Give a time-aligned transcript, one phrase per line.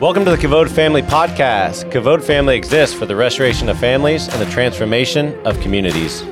[0.00, 1.90] Welcome to the Kavod Family Podcast.
[1.92, 6.22] Kavod Family exists for the restoration of families and the transformation of communities.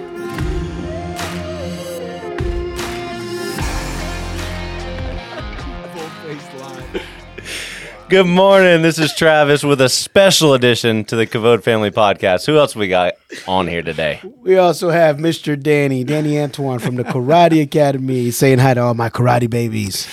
[8.09, 8.83] Good morning.
[8.83, 12.47] This is Travis with a special edition to the Kavod Family Podcast.
[12.47, 13.15] Who else we got
[13.47, 14.21] on here today?
[14.39, 15.59] We also have Mr.
[15.61, 20.09] Danny, Danny Antoine from the Karate Academy, saying hi to all my karate babies.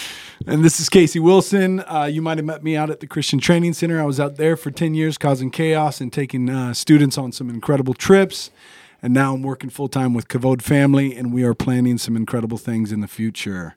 [0.48, 1.82] And this is Casey Wilson.
[1.82, 4.00] Uh, you might have met me out at the Christian Training Center.
[4.02, 7.50] I was out there for 10 years causing chaos and taking uh, students on some
[7.50, 8.50] incredible trips.
[9.02, 12.57] And now I'm working full time with Kavod Family, and we are planning some incredible
[12.57, 13.75] things in the future.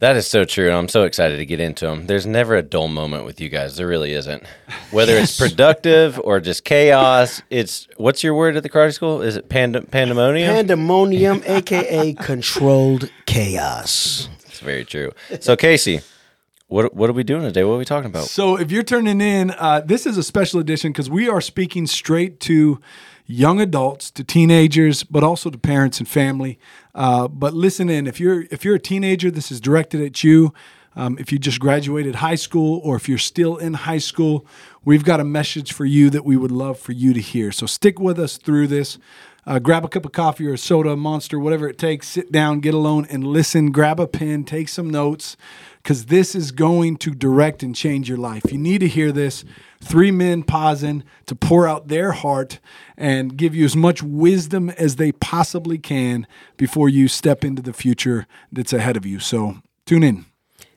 [0.00, 0.70] That is so true.
[0.70, 2.06] I'm so excited to get into them.
[2.08, 3.76] There's never a dull moment with you guys.
[3.76, 4.42] There really isn't.
[4.90, 5.30] Whether yes.
[5.30, 9.22] it's productive or just chaos, it's what's your word at the karate school?
[9.22, 10.52] Is it pand- pandemonium?
[10.52, 14.28] Pandemonium, aka controlled chaos.
[14.62, 15.12] Very true.
[15.40, 16.00] So, Casey,
[16.68, 17.64] what what are we doing today?
[17.64, 18.24] What are we talking about?
[18.24, 21.86] So, if you're turning in, uh, this is a special edition because we are speaking
[21.86, 22.80] straight to
[23.26, 26.58] young adults, to teenagers, but also to parents and family.
[26.94, 28.06] Uh, but listen in.
[28.06, 30.52] If you're if you're a teenager, this is directed at you.
[30.94, 34.46] Um, if you just graduated high school or if you're still in high school,
[34.84, 37.50] we've got a message for you that we would love for you to hear.
[37.50, 38.98] So stick with us through this.
[39.44, 42.08] Uh, grab a cup of coffee or a soda, monster, whatever it takes.
[42.08, 43.72] Sit down, get alone, and listen.
[43.72, 45.36] Grab a pen, take some notes,
[45.82, 48.52] because this is going to direct and change your life.
[48.52, 49.44] You need to hear this.
[49.82, 52.60] Three men pausing to pour out their heart
[52.96, 57.72] and give you as much wisdom as they possibly can before you step into the
[57.72, 59.18] future that's ahead of you.
[59.18, 59.56] So
[59.86, 60.31] tune in.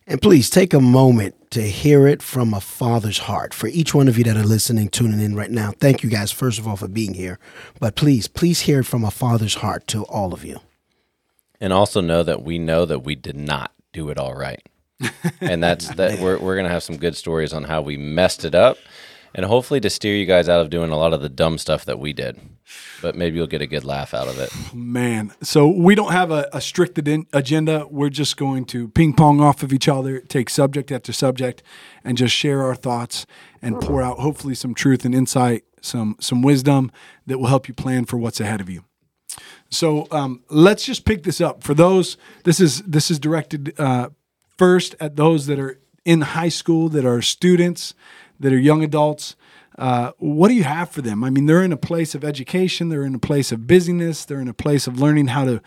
[0.08, 3.56] And please take a moment to hear it from a father's heart.
[3.56, 6.32] For each one of you that are listening, tuning in right now, thank you guys,
[6.32, 7.40] first of all, for being here.
[7.80, 10.60] But please, please hear it from a father's heart to all of you.
[11.60, 14.62] And also know that we know that we did not do it all right.
[15.42, 18.46] and that's that we're, we're going to have some good stories on how we messed
[18.46, 18.78] it up
[19.36, 21.84] and hopefully to steer you guys out of doing a lot of the dumb stuff
[21.86, 22.40] that we did.
[23.02, 24.50] But maybe you'll get a good laugh out of it.
[24.74, 27.86] Man, so we don't have a, a strict agenda.
[27.92, 31.62] We're just going to ping pong off of each other, take subject after subject,
[32.04, 33.26] and just share our thoughts
[33.62, 36.92] and pour out hopefully some truth and insight, some some wisdom
[37.28, 38.86] that will help you plan for what's ahead of you.
[39.70, 42.16] So um, let's just pick this up for those.
[42.46, 44.10] This is this is directed uh,
[44.58, 47.94] first at those that are in high school that are students
[48.40, 49.36] that are young adults.
[49.78, 51.22] Uh, what do you have for them?
[51.22, 54.40] I mean, they're in a place of education, they're in a place of busyness, they're
[54.40, 55.62] in a place of learning how to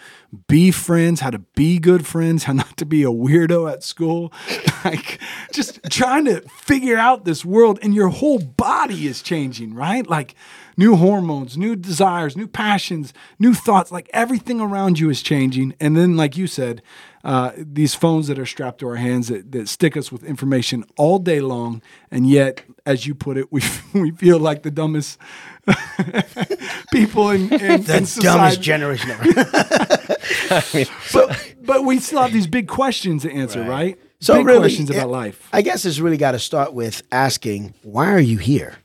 [0.46, 4.32] be friends, how to be good friends, how not to be a weirdo at school,
[4.84, 5.20] like
[5.52, 7.78] just trying to figure out this world.
[7.82, 10.06] And your whole body is changing, right?
[10.06, 10.34] Like
[10.78, 15.74] new hormones, new desires, new passions, new thoughts, like everything around you is changing.
[15.80, 16.80] And then, like you said,
[17.24, 20.84] uh, these phones that are strapped to our hands that, that stick us with information
[20.96, 23.62] all day long, and yet, as you put it, we
[23.94, 25.18] we feel like the dumbest
[26.92, 29.24] people in, in, the in dumbest generation ever.
[30.50, 33.68] I mean, but, but we still have these big questions to answer, right?
[33.68, 33.98] right?
[34.20, 35.48] So big really, questions about life.
[35.52, 38.76] I guess it's really got to start with asking, why are you here?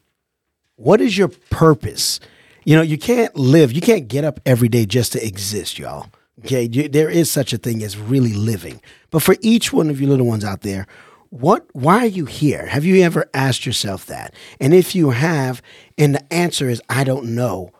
[0.75, 2.19] What is your purpose?
[2.65, 6.07] You know, you can't live, you can't get up every day just to exist, y'all.
[6.39, 8.81] Okay, there is such a thing as really living.
[9.11, 10.87] But for each one of you little ones out there,
[11.29, 12.67] what why are you here?
[12.67, 14.33] Have you ever asked yourself that?
[14.59, 15.61] And if you have,
[15.97, 17.71] and the answer is I don't know,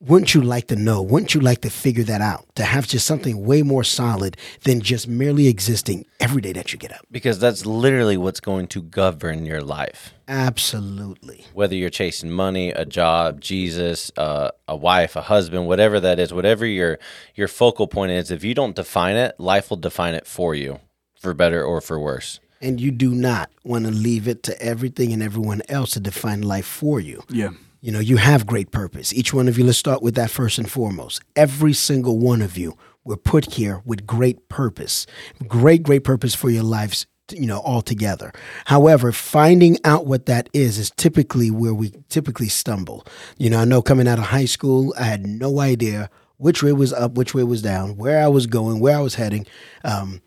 [0.00, 1.00] wouldn't you like to know?
[1.00, 2.44] Wouldn't you like to figure that out?
[2.56, 6.78] To have just something way more solid than just merely existing every day that you
[6.78, 7.00] get up.
[7.10, 10.12] Because that's literally what's going to govern your life.
[10.28, 11.46] Absolutely.
[11.54, 16.32] Whether you're chasing money, a job, Jesus, uh, a wife, a husband, whatever that is,
[16.32, 16.98] whatever your
[17.34, 20.80] your focal point is, if you don't define it, life will define it for you,
[21.18, 22.40] for better or for worse.
[22.60, 26.42] And you do not want to leave it to everything and everyone else to define
[26.42, 27.22] life for you.
[27.28, 27.50] Yeah.
[27.80, 29.12] You know, you have great purpose.
[29.12, 31.22] Each one of you, let's start with that first and foremost.
[31.34, 35.06] Every single one of you were put here with great purpose,
[35.46, 38.30] great, great purpose for your lives you know altogether
[38.66, 43.04] however finding out what that is is typically where we typically stumble
[43.36, 46.72] you know i know coming out of high school i had no idea which way
[46.72, 49.44] was up which way was down where i was going where i was heading
[49.82, 50.20] um,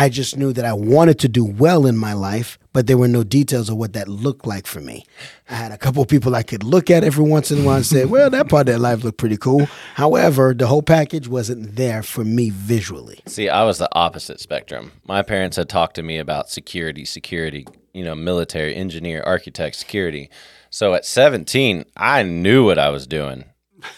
[0.00, 3.06] I just knew that I wanted to do well in my life, but there were
[3.06, 5.04] no details of what that looked like for me.
[5.50, 7.76] I had a couple of people I could look at every once in a while
[7.76, 9.66] and say, well, that part of their life looked pretty cool.
[9.96, 13.20] However, the whole package wasn't there for me visually.
[13.26, 14.92] See, I was the opposite spectrum.
[15.04, 20.30] My parents had talked to me about security, security, you know, military, engineer, architect, security.
[20.70, 23.44] So at 17, I knew what I was doing.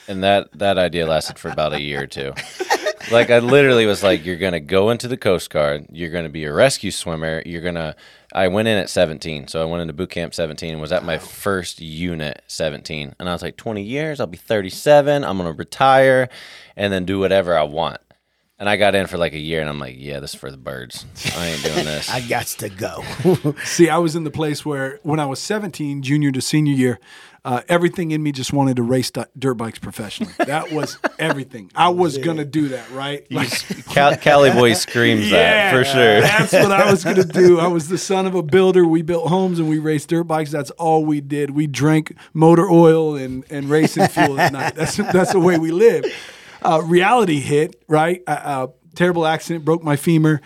[0.09, 2.33] And that, that idea lasted for about a year or two.
[3.11, 5.87] like I literally was like, "You're gonna go into the Coast Guard.
[5.91, 7.43] You're gonna be a rescue swimmer.
[7.45, 7.97] You're gonna."
[8.35, 10.81] I went in at 17, so I went into boot camp 17.
[10.81, 15.25] Was at my first unit 17, and I was like, 20 years, I'll be 37.
[15.25, 16.29] I'm gonna retire,
[16.77, 18.01] and then do whatever I want.
[18.59, 20.51] And I got in for like a year, and I'm like, "Yeah, this is for
[20.51, 21.05] the birds.
[21.37, 23.03] I ain't doing this." I got to go.
[23.65, 27.01] See, I was in the place where when I was 17, junior to senior year,
[27.45, 30.33] uh, everything in me just wanted to race dirt bikes professionally.
[30.39, 31.73] That was everything.
[31.75, 33.27] I was gonna do that, right?
[33.33, 33.51] Like,
[33.87, 36.21] Cal- Cali boy screams that for sure.
[36.21, 37.59] That's what I was gonna do.
[37.59, 38.87] I was the son of a builder.
[38.87, 40.53] We built homes and we raced dirt bikes.
[40.53, 41.51] That's all we did.
[41.51, 44.77] We drank motor oil and and racing fuel at night.
[44.77, 46.07] That's that's the way we lived.
[46.63, 48.23] Uh, reality hit, right?
[48.25, 50.41] Uh, uh, terrible accident, broke my femur.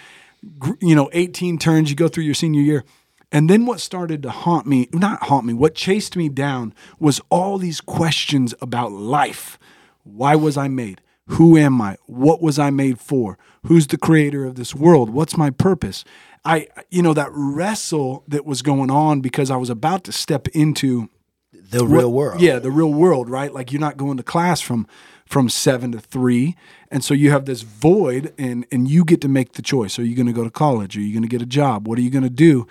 [0.81, 1.91] You know, 18 turns.
[1.91, 2.85] You go through your senior year.
[3.33, 7.21] And then what started to haunt me, not haunt me, what chased me down was
[7.29, 9.59] all these questions about life.
[10.05, 11.01] Why was I made?
[11.31, 11.97] Who am I?
[12.07, 13.37] What was I made for?
[13.65, 15.11] Who's the creator of this world?
[15.11, 16.05] What's my purpose?
[16.45, 20.47] I, you know, that wrestle that was going on because I was about to step
[20.49, 21.09] into
[21.53, 22.41] the real world.
[22.41, 23.53] yeah, the real world, right?
[23.53, 24.87] Like you're not going to class from
[25.27, 26.55] from seven to three,
[26.91, 29.99] and so you have this void, and and you get to make the choice.
[29.99, 30.97] Are you going to go to college?
[30.97, 31.89] Are you going to get a job?
[31.89, 32.69] What are you going to do?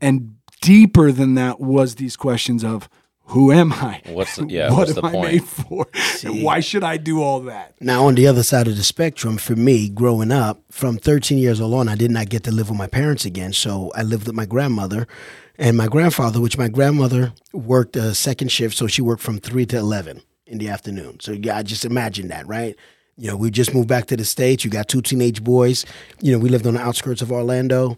[0.00, 2.88] And deeper than that was these questions of
[3.30, 4.02] who am I?
[4.06, 5.32] What's the- yeah, what what's am the I point?
[5.32, 5.86] made for?
[6.24, 7.74] And why should I do all that?
[7.80, 11.60] Now, on the other side of the spectrum, for me, growing up, from 13 years
[11.60, 13.52] old on, I did not get to live with my parents again.
[13.52, 15.08] So I lived with my grandmother
[15.58, 18.76] and my grandfather, which my grandmother worked a second shift.
[18.76, 21.18] So she worked from 3 to 11 in the afternoon.
[21.18, 22.76] So yeah, I just imagine that, right?
[23.16, 24.64] You know, we just moved back to the States.
[24.64, 25.84] You got two teenage boys.
[26.20, 27.96] You know, we lived on the outskirts of Orlando.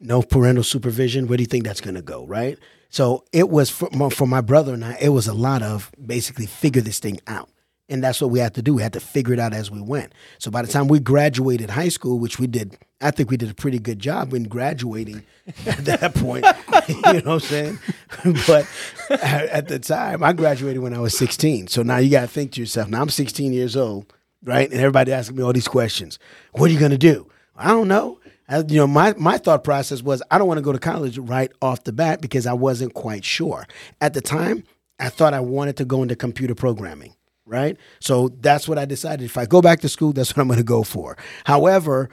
[0.00, 1.26] No parental supervision.
[1.26, 2.58] Where do you think that's going to go, right?
[2.88, 5.92] So it was for my, for my brother and I, it was a lot of
[6.04, 7.48] basically figure this thing out.
[7.88, 8.74] And that's what we had to do.
[8.74, 10.12] We had to figure it out as we went.
[10.38, 13.50] So by the time we graduated high school, which we did, I think we did
[13.50, 15.24] a pretty good job in graduating
[15.66, 16.46] at that point.
[16.88, 17.78] you know what I'm saying?
[18.46, 18.68] but
[19.10, 21.66] at, the time, I graduated when I was 16.
[21.66, 24.12] So now you got to think to yourself, now I'm 16 years old,
[24.44, 24.70] right?
[24.70, 26.20] And everybody asking me all these questions.
[26.52, 27.28] What are you going to do?
[27.56, 28.19] I don't know.
[28.50, 31.52] You know, my, my thought process was I don't want to go to college right
[31.62, 33.66] off the bat because I wasn't quite sure.
[34.00, 34.64] At the time,
[34.98, 37.14] I thought I wanted to go into computer programming,
[37.46, 37.76] right?
[38.00, 39.24] So that's what I decided.
[39.24, 41.16] If I go back to school, that's what I'm going to go for.
[41.44, 42.10] However,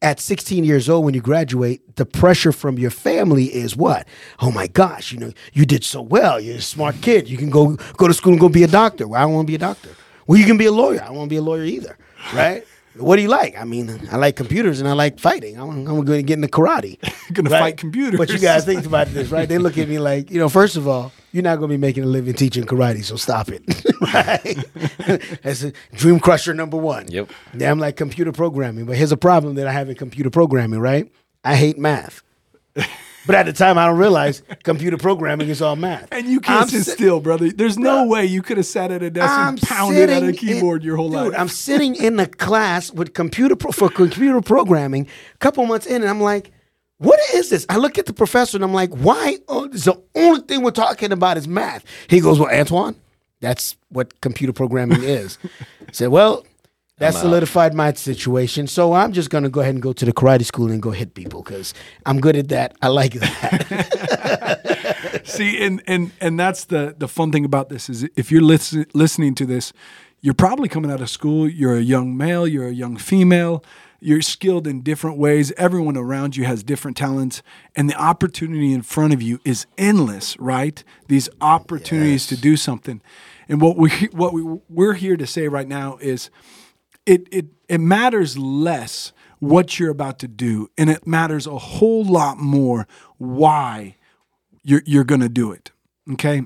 [0.00, 4.06] at 16 years old when you graduate the pressure from your family is what
[4.38, 7.50] oh my gosh you know you did so well you're a smart kid you can
[7.50, 9.56] go go to school and go be a doctor well i don't want to be
[9.56, 9.90] a doctor
[10.28, 11.98] well you can be a lawyer i don't want to be a lawyer either
[12.32, 12.64] right
[12.98, 16.04] what do you like i mean i like computers and i like fighting i'm, I'm
[16.04, 16.98] going to get into karate
[17.32, 18.18] Gonna fight computers.
[18.18, 20.76] but you guys think about this right they look at me like you know first
[20.76, 23.62] of all you're not going to be making a living teaching karate so stop it
[24.14, 24.56] right
[25.42, 27.30] that's a dream crusher number one Yep.
[27.54, 30.80] yeah, I'm like computer programming, but here's a problem that I have in computer programming,
[30.80, 31.10] right?
[31.44, 32.22] I hate math.
[33.28, 36.08] But at the time, I don't realize computer programming is all math.
[36.10, 37.50] And you can't I'm sit still, brother.
[37.52, 40.32] There's no way you could have sat at a desk I'm and pounded at a
[40.32, 41.34] keyboard in- your whole dude, life.
[41.38, 45.06] I'm sitting in a class with computer pro, for computer programming.
[45.34, 46.52] A couple months in, and I'm like,
[46.96, 49.36] "What is this?" I look at the professor, and I'm like, "Why?
[49.46, 52.96] Oh, this the only thing we're talking about is math." He goes, "Well, Antoine,
[53.42, 55.36] that's what computer programming is."
[55.86, 56.46] I said, "Well."
[56.98, 58.66] That solidified my situation.
[58.66, 60.90] So I'm just going to go ahead and go to the karate school and go
[60.90, 61.72] hit people because
[62.04, 62.76] I'm good at that.
[62.82, 64.58] I like that.
[65.24, 68.86] See, and and and that's the the fun thing about this is if you're listen,
[68.94, 69.72] listening to this,
[70.20, 71.48] you're probably coming out of school.
[71.48, 72.48] You're a young male.
[72.48, 73.62] You're a young female.
[74.00, 75.52] You're skilled in different ways.
[75.56, 77.42] Everyone around you has different talents,
[77.76, 80.36] and the opportunity in front of you is endless.
[80.38, 80.82] Right?
[81.06, 83.00] These opportunities to do something,
[83.48, 86.30] and what we what we we're here to say right now is
[87.08, 92.04] it it it matters less what you're about to do and it matters a whole
[92.04, 92.86] lot more
[93.16, 93.96] why
[94.62, 95.70] you're you're to do it
[96.12, 96.42] okay?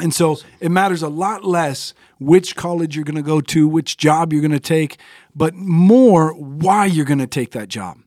[0.00, 3.96] And so it matters a lot less which college you're going to go to which
[3.96, 4.98] job you're going to take
[5.34, 7.98] but more why you're going to take that job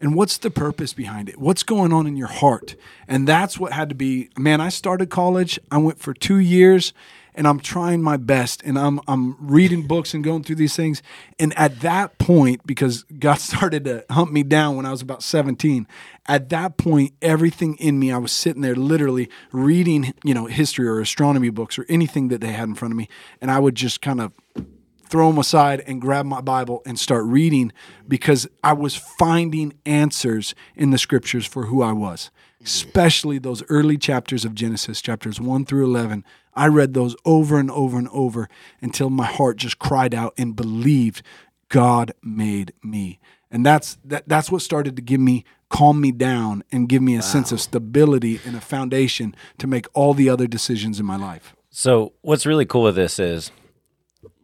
[0.00, 1.38] and what's the purpose behind it?
[1.38, 2.76] What's going on in your heart?
[3.08, 6.92] And that's what had to be man i started college i went for two years
[7.34, 11.02] and I'm trying my best and I'm I'm reading books and going through these things.
[11.38, 15.22] And at that point, because God started to hunt me down when I was about
[15.22, 15.86] 17,
[16.26, 20.86] at that point, everything in me, I was sitting there literally reading, you know, history
[20.86, 23.08] or astronomy books or anything that they had in front of me.
[23.40, 24.32] And I would just kind of
[25.08, 27.72] throw them aside and grab my Bible and start reading
[28.08, 32.64] because I was finding answers in the scriptures for who I was, mm-hmm.
[32.64, 36.24] especially those early chapters of Genesis, chapters 1 through 11.
[36.56, 38.48] I read those over and over and over
[38.80, 41.22] until my heart just cried out and believed
[41.68, 43.18] God made me.
[43.50, 47.16] And that's that that's what started to give me calm me down and give me
[47.16, 51.16] a sense of stability and a foundation to make all the other decisions in my
[51.16, 51.54] life.
[51.70, 53.50] So what's really cool with this is,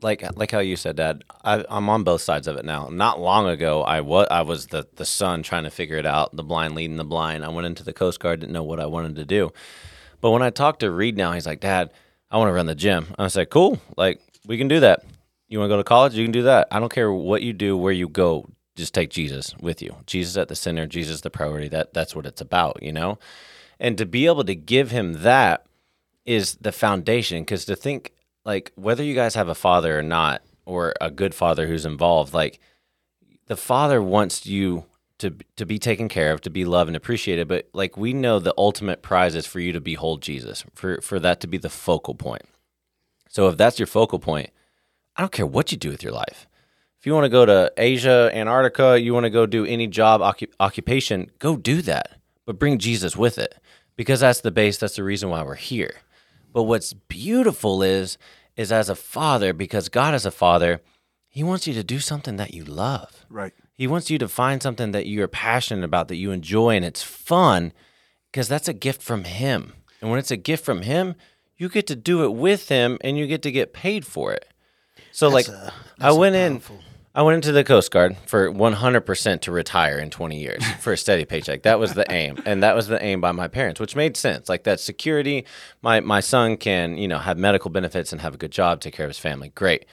[0.02, 1.22] like like how you said, Dad.
[1.44, 2.88] I, I'm on both sides of it now.
[2.90, 6.34] Not long ago, I was I was the the son trying to figure it out,
[6.34, 7.44] the blind leading the blind.
[7.44, 9.50] I went into the Coast Guard, didn't know what I wanted to do.
[10.20, 11.90] But when I talked to Reed now, he's like, Dad,
[12.30, 13.06] I want to run the gym.
[13.18, 15.04] I like, Cool, like we can do that.
[15.48, 16.14] You want to go to college?
[16.14, 16.68] You can do that.
[16.70, 18.48] I don't care what you do, where you go.
[18.76, 19.96] Just take Jesus with you.
[20.06, 20.86] Jesus at the center.
[20.86, 21.68] Jesus the priority.
[21.68, 23.18] That that's what it's about, you know.
[23.80, 25.66] And to be able to give him that
[26.24, 28.12] is the foundation because to think
[28.44, 32.32] like whether you guys have a father or not or a good father who's involved
[32.32, 32.60] like
[33.46, 34.84] the father wants you
[35.20, 38.38] to to be taken care of to be loved and appreciated but like we know
[38.38, 41.68] the ultimate prize is for you to behold jesus for for that to be the
[41.68, 42.42] focal point
[43.28, 44.50] so if that's your focal point
[45.16, 46.46] i don't care what you do with your life
[46.98, 50.20] if you want to go to asia antarctica you want to go do any job
[50.20, 53.54] occup- occupation go do that but bring jesus with it
[53.96, 55.96] because that's the base that's the reason why we're here
[56.52, 58.18] but what's beautiful is
[58.56, 60.82] is as a father, because God is a father,
[61.28, 63.24] he wants you to do something that you love.
[63.30, 63.54] Right.
[63.80, 67.02] He wants you to find something that you're passionate about, that you enjoy, and it's
[67.02, 67.72] fun,
[68.30, 69.72] because that's a gift from him.
[70.02, 71.14] And when it's a gift from him,
[71.56, 74.44] you get to do it with him and you get to get paid for it.
[75.12, 76.60] So That's like a- I went in
[77.14, 80.96] I went into the Coast Guard for 100% to retire in 20 years for a
[80.98, 81.62] steady paycheck.
[81.62, 84.50] That was the aim, and that was the aim by my parents, which made sense.
[84.50, 85.46] Like that security,
[85.80, 88.92] my my son can you know have medical benefits and have a good job, take
[88.92, 89.48] care of his family.
[89.54, 89.86] Great,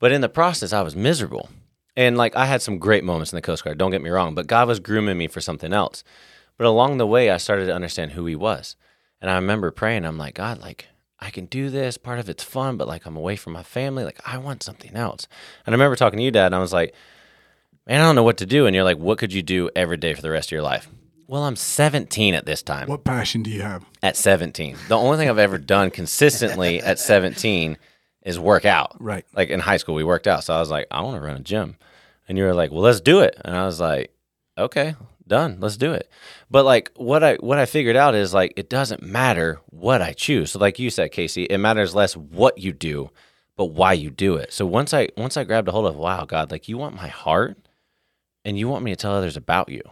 [0.00, 1.50] but in the process, I was miserable,
[1.96, 3.78] and like I had some great moments in the Coast Guard.
[3.78, 6.04] Don't get me wrong, but God was grooming me for something else.
[6.58, 8.76] But along the way, I started to understand who He was,
[9.20, 10.04] and I remember praying.
[10.04, 10.86] I'm like, God, like
[11.18, 11.96] I can do this.
[11.98, 14.04] Part of it's fun, but like I'm away from my family.
[14.04, 15.26] Like I want something else.
[15.64, 16.94] And I remember talking to you, Dad, and I was like,
[17.86, 18.66] man, I don't know what to do.
[18.66, 20.88] And you're like, what could you do every day for the rest of your life?
[21.28, 22.86] Well, I'm 17 at this time.
[22.86, 23.84] What passion do you have?
[24.02, 27.76] At 17, the only thing I've ever done consistently at 17
[28.26, 28.96] is work out.
[29.00, 29.24] Right.
[29.32, 30.44] Like in high school, we worked out.
[30.44, 31.76] So I was like, I want to run a gym.
[32.28, 33.40] And you were like, well, let's do it.
[33.44, 34.12] And I was like,
[34.58, 35.58] okay, done.
[35.60, 36.10] Let's do it.
[36.50, 40.12] But like what I what I figured out is like it doesn't matter what I
[40.12, 40.50] choose.
[40.50, 43.10] So like you said, Casey, it matters less what you do,
[43.56, 44.52] but why you do it.
[44.52, 47.08] So once I once I grabbed a hold of, wow, God, like you want my
[47.08, 47.56] heart
[48.44, 49.82] and you want me to tell others about you.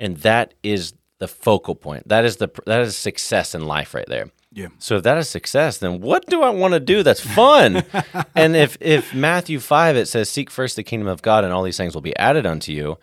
[0.00, 2.08] And that is the focal point.
[2.08, 4.30] That is the that is success in life right there.
[4.58, 4.68] Yeah.
[4.78, 7.84] So if that is success, then what do I want to do that's fun?
[8.34, 11.62] and if if Matthew five it says, "Seek first the kingdom of God, and all
[11.62, 12.98] these things will be added unto you."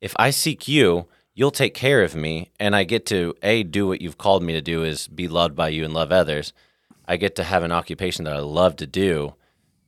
[0.00, 3.86] If I seek you, you'll take care of me, and I get to a do
[3.86, 6.52] what you've called me to do is be loved by you and love others.
[7.06, 9.34] I get to have an occupation that I love to do,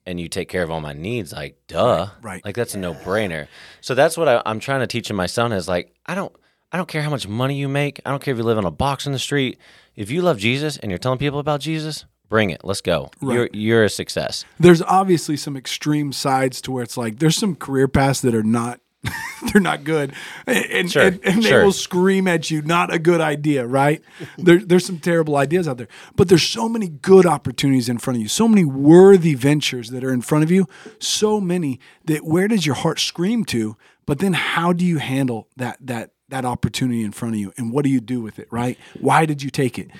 [0.06, 1.32] and you take care of all my needs.
[1.32, 2.44] Like duh, right.
[2.44, 3.48] Like that's a no brainer.
[3.80, 6.32] So that's what I, I'm trying to teach in my son is like I don't
[6.70, 8.00] I don't care how much money you make.
[8.04, 9.58] I don't care if you live on a box in the street.
[9.96, 12.62] If you love Jesus and you're telling people about Jesus, bring it.
[12.62, 13.10] Let's go.
[13.22, 14.44] You're you're a success.
[14.60, 18.42] There's obviously some extreme sides to where it's like there's some career paths that are
[18.42, 18.80] not
[19.52, 20.12] they're not good,
[20.46, 21.64] and and, Sure, and, and they sure.
[21.64, 24.02] will scream at you, not a good idea, right?
[24.38, 28.16] there, there's some terrible ideas out there, but there's so many good opportunities in front
[28.16, 30.66] of you, so many worthy ventures that are in front of you,
[30.98, 33.76] so many that where does your heart scream to?
[34.04, 37.72] But then how do you handle that that that opportunity in front of you, and
[37.72, 38.78] what do you do with it, right?
[39.00, 39.90] Why did you take it?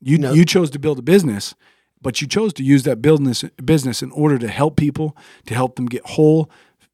[0.00, 1.54] You know- you chose to build a business,
[2.00, 5.76] but you chose to use that business business in order to help people, to help
[5.76, 6.50] them get whole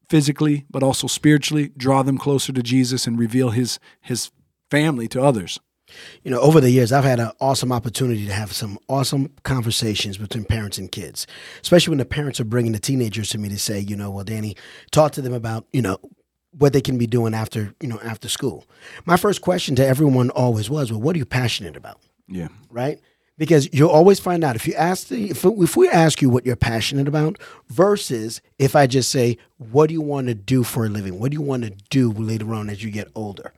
[0.09, 4.31] physically, but also spiritually, draw them closer to Jesus and reveal his his
[4.71, 5.59] family to others.
[6.23, 10.17] You know, over the years, I've had an awesome opportunity to have some awesome conversations
[10.17, 11.27] between parents and kids,
[11.61, 14.23] especially when the parents are bringing the teenagers to me to say, you know, well,
[14.23, 14.55] Danny,
[14.91, 15.99] talk to them about, you know,
[16.57, 18.65] what they can be doing after, you know, after school.
[19.05, 21.99] My first question to everyone always was, well, what are you passionate about?
[22.27, 22.47] Yeah.
[22.69, 22.99] right?
[23.37, 26.45] Because you'll always find out if you ask the, if, if we ask you what
[26.45, 30.85] you're passionate about versus if I just say what do you want to do for
[30.85, 31.19] a living?
[31.19, 33.51] What do you want to do later on as you get older?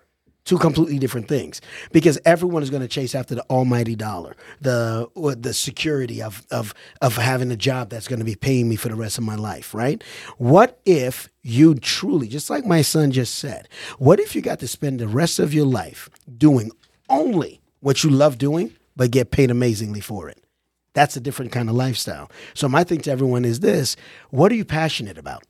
[0.45, 1.59] Two completely different things.
[1.91, 5.09] Because everyone is going to chase after the almighty dollar, the
[5.39, 8.89] the security of of of having a job that's going to be paying me for
[8.89, 10.03] the rest of my life, right?
[10.37, 14.67] What if you truly, just like my son just said, what if you got to
[14.67, 16.71] spend the rest of your life doing
[17.09, 20.43] only what you love doing, but get paid amazingly for it.
[20.93, 22.31] That's a different kind of lifestyle.
[22.53, 23.95] So my thing to everyone is this:
[24.29, 25.43] What are you passionate about?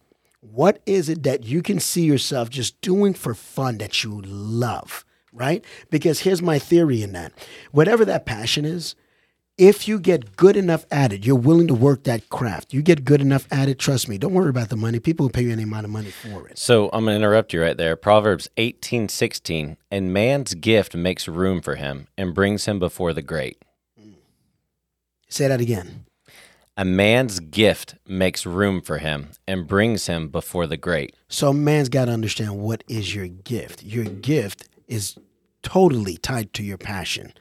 [0.52, 5.04] What is it that you can see yourself just doing for fun that you love?
[5.34, 5.66] Right?
[5.90, 7.34] Because here's my theory in that:
[7.72, 8.96] whatever that passion is,
[9.58, 12.74] If you get good enough at it, you're willing to work that craft.
[12.74, 14.18] You get good enough at it, trust me.
[14.18, 15.00] Don't worry about the money.
[15.00, 16.58] People will pay you any amount of money for it.
[16.58, 17.96] So I'm gonna interrupt you right there.
[17.96, 23.22] Proverbs eighteen sixteen, and man's gift makes room for him and brings him before the
[23.22, 23.64] great.
[25.30, 26.06] Say that again.
[26.78, 31.16] A man's gift makes room for him and brings him before the great.
[31.30, 33.82] So a man's got to understand what is your gift.
[33.84, 35.16] Your gift is
[35.64, 37.34] totally tied to your passion.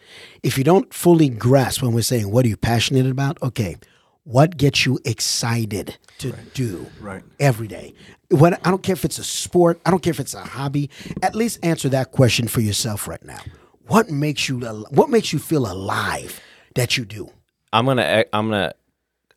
[0.45, 3.77] If you don't fully grasp when we're saying what are you passionate about, okay,
[4.23, 7.25] what gets you excited to do Right.
[7.41, 7.93] every day?
[8.31, 10.91] What I don't care if it's a sport, I don't care if it's a hobby.
[11.23, 13.41] At least answer that question for yourself right now.
[13.89, 16.41] What makes you what makes you feel alive
[16.77, 17.31] that you do?
[17.73, 18.73] I'm gonna I'm gonna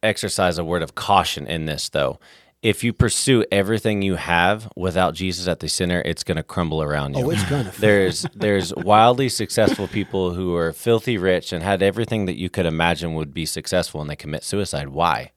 [0.07, 2.19] exercise a word of caution in this though.
[2.63, 7.15] If you pursue everything you have without Jesus at the center, it's gonna crumble around
[7.15, 7.25] you.
[7.25, 7.71] Oh, it's gonna.
[7.79, 12.65] there's there's wildly successful people who are filthy rich and had everything that you could
[12.65, 14.89] imagine would be successful and they commit suicide.
[14.89, 15.31] Why?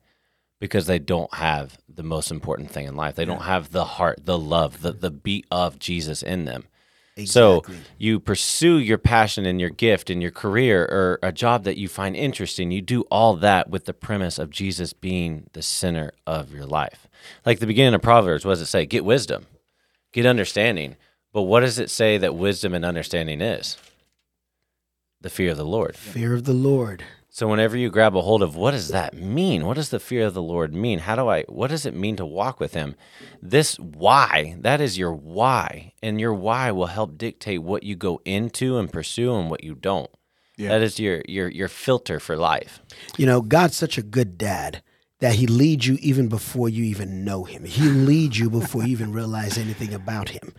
[0.60, 3.16] Because they don't have the most important thing in life.
[3.16, 6.64] They don't have the heart, the love, the, the beat of Jesus in them.
[7.26, 7.62] So
[7.98, 11.88] you pursue your passion and your gift and your career or a job that you
[11.88, 12.70] find interesting.
[12.70, 17.08] You do all that with the premise of Jesus being the center of your life.
[17.44, 18.86] Like the beginning of Proverbs, what does it say?
[18.86, 19.46] Get wisdom,
[20.12, 20.96] get understanding.
[21.32, 23.76] But what does it say that wisdom and understanding is?
[25.20, 25.96] The fear of the Lord.
[25.96, 27.04] Fear of the Lord.
[27.32, 29.64] So whenever you grab a hold of what does that mean?
[29.64, 30.98] What does the fear of the Lord mean?
[30.98, 32.96] How do I what does it mean to walk with him?
[33.40, 35.94] This why, that is your why.
[36.02, 39.76] And your why will help dictate what you go into and pursue and what you
[39.76, 40.10] don't.
[40.56, 40.70] Yeah.
[40.70, 42.82] That is your your your filter for life.
[43.16, 44.82] You know, God's such a good dad
[45.20, 47.64] that he leads you even before you even know him.
[47.64, 50.54] He leads you before you even realize anything about him.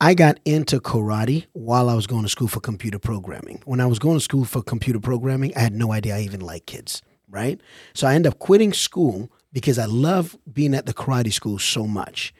[0.00, 3.62] I got into karate while I was going to school for computer programming.
[3.66, 6.40] When I was going to school for computer programming, I had no idea I even
[6.40, 7.60] liked kids, right?
[7.94, 11.86] So I ended up quitting school because I love being at the karate school so
[11.86, 12.34] much.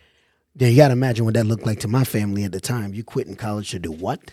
[0.54, 2.94] Then you got to imagine what that looked like to my family at the time.
[2.94, 4.30] You quit in college to do what?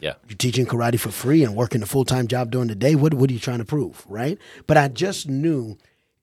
[0.00, 0.14] Yeah.
[0.28, 2.94] You're teaching karate for free and working a full time job during the day.
[2.94, 4.38] What what are you trying to prove, right?
[4.66, 5.76] But I just knew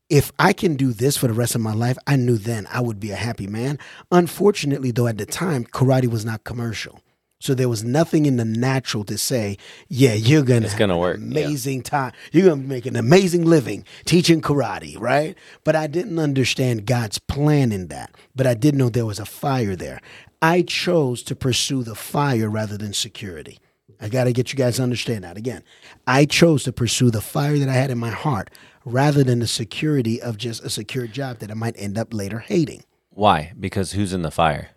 [0.10, 2.82] if I can do this for the rest of my life, I knew then I
[2.82, 3.80] would be a happy man.
[4.12, 7.02] Unfortunately, though, at the time, karate was not commercial.
[7.42, 10.98] So there was nothing in the natural to say, yeah, you're gonna It's gonna have
[10.98, 11.42] an work, yeah.
[11.44, 12.14] amazing time.
[12.32, 15.38] You're gonna make an amazing living teaching karate, right?
[15.64, 18.16] But I didn't understand God's plan in that.
[18.36, 20.00] But I did know there was a fire there.
[20.42, 23.60] I chose to pursue the fire rather than security.
[24.00, 25.38] I got to get you guys to understand that.
[25.38, 25.64] Again,
[26.06, 28.50] I chose to pursue the fire that I had in my heart
[28.86, 32.40] rather than the security of just a secure job that I might end up later
[32.40, 32.84] hating.
[33.10, 33.52] Why?
[33.60, 34.70] Because who's in the fire?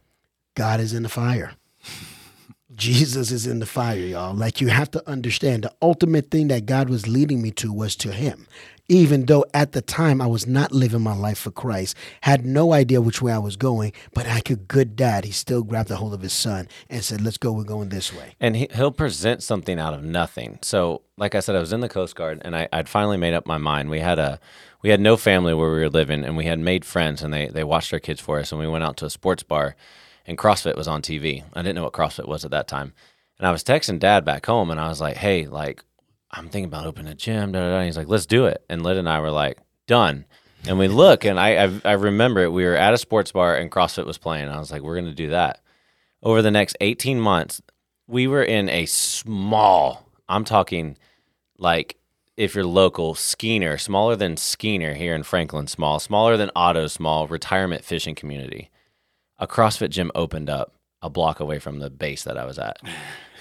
[0.54, 1.52] God is in the fire.
[2.74, 4.34] Jesus is in the fire, y'all.
[4.34, 7.96] Like you have to understand the ultimate thing that God was leading me to was
[7.96, 8.46] to Him.
[8.88, 12.72] Even though at the time I was not living my life for Christ, had no
[12.72, 15.96] idea which way I was going, but like a good dad, he still grabbed a
[15.96, 18.34] hold of his son and said, Let's go, we're going this way.
[18.40, 20.58] And he, he'll present something out of nothing.
[20.62, 23.34] So, like I said, I was in the Coast Guard, and I, I'd finally made
[23.34, 23.90] up my mind.
[23.90, 24.40] We had a,
[24.82, 27.48] we had no family where we were living, and we had made friends, and they
[27.48, 29.76] they watched our kids for us, and we went out to a sports bar,
[30.26, 31.44] and CrossFit was on TV.
[31.52, 32.94] I didn't know what CrossFit was at that time,
[33.38, 35.84] and I was texting Dad back home, and I was like, "Hey, like,
[36.30, 37.76] I'm thinking about opening a gym." Da, da, da.
[37.76, 40.24] And he's like, "Let's do it." And Lyd and I were like, "Done."
[40.66, 42.52] And we look, and I, I I remember it.
[42.52, 44.48] We were at a sports bar, and CrossFit was playing.
[44.48, 45.60] I was like, "We're gonna do that."
[46.22, 47.62] Over the next 18 months,
[48.08, 50.96] we were in a small i'm talking
[51.58, 51.96] like
[52.36, 57.28] if you're local Skeenah smaller than Skeenah here in franklin small smaller than otto small
[57.28, 58.70] retirement fishing community
[59.38, 62.78] a crossfit gym opened up a block away from the base that i was at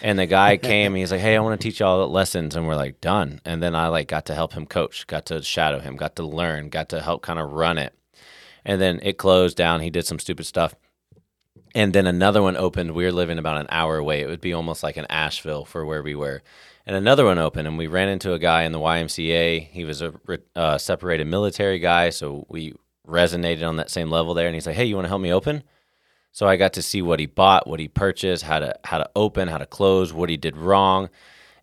[0.01, 2.67] and the guy came and he's like hey i want to teach y'all lessons and
[2.67, 5.79] we're like done and then i like got to help him coach got to shadow
[5.79, 7.93] him got to learn got to help kind of run it
[8.65, 10.75] and then it closed down he did some stupid stuff
[11.77, 12.95] and then another one opened.
[12.95, 14.21] We were living about an hour away.
[14.21, 16.41] It would be almost like an Asheville for where we were.
[16.87, 19.67] And another one opened, and we ran into a guy in the YMCA.
[19.67, 20.13] He was a
[20.55, 22.73] uh, separated military guy, so we
[23.07, 24.47] resonated on that same level there.
[24.47, 25.63] And he's like, "Hey, you want to help me open?"
[26.37, 29.09] So I got to see what he bought, what he purchased, how to how to
[29.15, 31.09] open, how to close, what he did wrong,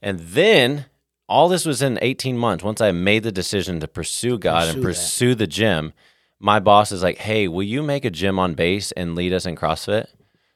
[0.03, 0.87] and then
[1.29, 2.65] all this was in 18 months.
[2.65, 5.39] Once I made the decision to pursue God and Pursue that.
[5.39, 5.93] the gym,
[6.41, 9.47] my boss is like, "Hey, will you make a gym on base and lead us
[9.47, 10.09] in CrossFit?"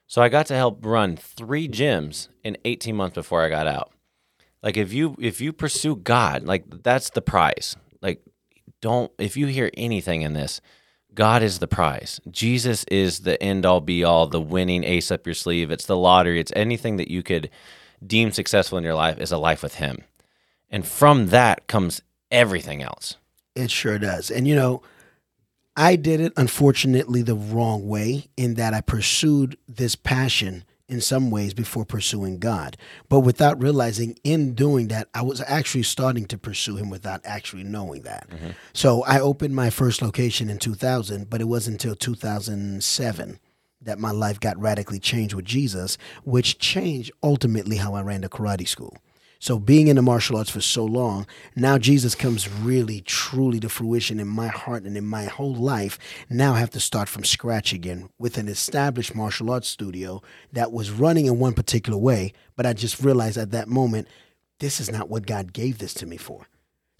[0.08, 3.92] So I got to help run three gyms in 18 months before I got out.
[4.64, 7.76] Like if you if you pursue God, like that's the prize.
[8.02, 8.20] Like
[8.80, 10.60] don't if you hear anything in this,
[11.14, 12.20] God is the prize.
[12.30, 15.70] Jesus is the end all be all, the winning ace up your sleeve.
[15.70, 16.40] It's the lottery.
[16.40, 17.50] It's anything that you could
[18.06, 20.04] deem successful in your life is a life with him.
[20.70, 23.16] And from that comes everything else.
[23.54, 24.30] It sure does.
[24.30, 24.82] And you know,
[25.76, 31.30] I did it unfortunately the wrong way in that I pursued this passion in some
[31.30, 32.76] ways before pursuing God.
[33.08, 37.64] But without realizing in doing that, I was actually starting to pursue Him without actually
[37.64, 38.28] knowing that.
[38.30, 38.50] Mm-hmm.
[38.72, 43.38] So I opened my first location in 2000, but it wasn't until 2007
[43.82, 48.28] that my life got radically changed with Jesus, which changed ultimately how I ran the
[48.28, 48.96] karate school.
[49.40, 53.68] So being in the martial arts for so long, now Jesus comes really truly to
[53.68, 55.96] fruition in my heart and in my whole life.
[56.28, 60.22] Now I have to start from scratch again with an established martial arts studio
[60.52, 64.08] that was running in one particular way, but I just realized at that moment
[64.58, 66.46] this is not what God gave this to me for.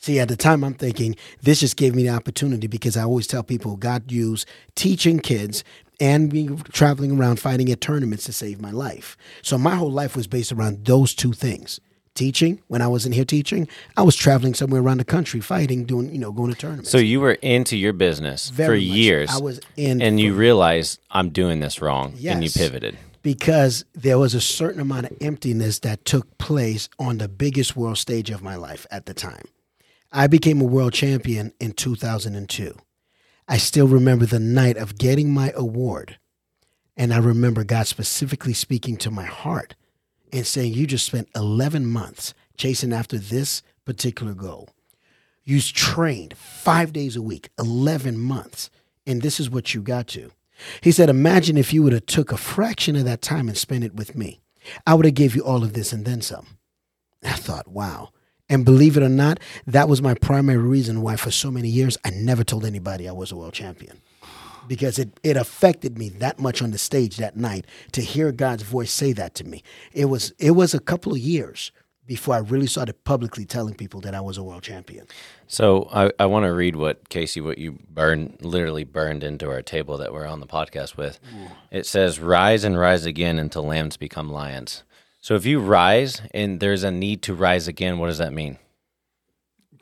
[0.00, 3.26] See, at the time, I'm thinking this just gave me the opportunity because I always
[3.26, 4.46] tell people God used
[4.76, 5.64] teaching kids
[5.98, 9.16] and me traveling around fighting at tournaments to save my life.
[9.42, 11.80] So my whole life was based around those two things
[12.18, 13.68] teaching when I wasn't here teaching.
[13.96, 16.90] I was traveling somewhere around the country fighting, doing you know going to tournaments.
[16.90, 18.98] So you were into your business Very for much.
[18.98, 19.30] years.
[19.30, 23.84] I was in, and you realized I'm doing this wrong, yes, and you pivoted because
[23.94, 28.30] there was a certain amount of emptiness that took place on the biggest world stage
[28.30, 29.44] of my life at the time.
[30.10, 32.74] I became a world champion in 2002.
[33.46, 36.18] I still remember the night of getting my award.
[36.96, 39.74] And I remember God specifically speaking to my heart
[40.32, 44.68] and saying, You just spent 11 months chasing after this particular goal.
[45.44, 48.70] You trained five days a week, 11 months,
[49.06, 50.30] and this is what you got to.
[50.82, 53.84] He said, Imagine if you would have took a fraction of that time and spent
[53.84, 54.40] it with me.
[54.86, 56.58] I would have gave you all of this and then some.
[57.22, 58.10] I thought, wow.
[58.48, 61.98] And believe it or not, that was my primary reason why for so many years
[62.04, 64.00] I never told anybody I was a world champion
[64.68, 68.62] because it, it affected me that much on the stage that night to hear God's
[68.62, 69.62] voice say that to me.
[69.92, 71.72] It was it was a couple of years
[72.06, 75.06] before I really started publicly telling people that I was a world champion.
[75.46, 79.60] So I, I want to read what Casey, what you burned, literally burned into our
[79.60, 81.20] table that we're on the podcast with.
[81.34, 81.48] Ooh.
[81.70, 84.84] It says, "Rise and rise again until lambs become lions."
[85.20, 88.58] So if you rise and there's a need to rise again, what does that mean?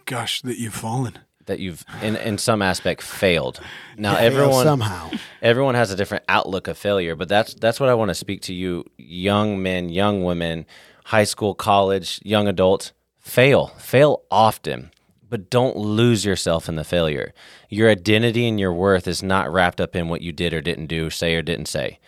[0.07, 3.61] Gosh, that you've fallen that you've in in some aspect failed.
[3.98, 7.88] Now yeah, everyone somehow everyone has a different outlook of failure, but that's that's what
[7.88, 10.66] I want to speak to you young men, young women,
[11.06, 13.68] high school, college, young adults, fail.
[13.78, 14.90] Fail often,
[15.30, 17.32] but don't lose yourself in the failure.
[17.70, 20.88] Your identity and your worth is not wrapped up in what you did or didn't
[20.88, 21.98] do, say or didn't say.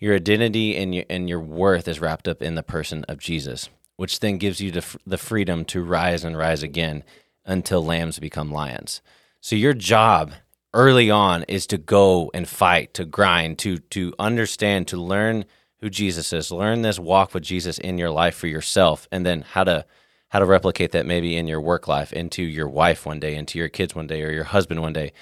[0.00, 3.68] Your identity and your and your worth is wrapped up in the person of Jesus,
[3.96, 7.04] which then gives you the, the freedom to rise and rise again
[7.46, 9.00] until lambs become lions.
[9.40, 10.32] So your job
[10.74, 15.44] early on is to go and fight, to grind, to to understand, to learn
[15.80, 19.42] who Jesus is, learn this walk with Jesus in your life for yourself, and then
[19.42, 19.86] how to
[20.28, 23.58] how to replicate that maybe in your work life, into your wife one day, into
[23.58, 25.12] your kids one day, or your husband one day.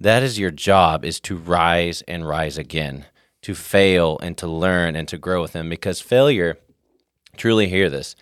[0.00, 3.04] That is your job is to rise and rise again,
[3.42, 6.56] to fail and to learn and to grow with them because failure,
[7.36, 8.16] truly hear this,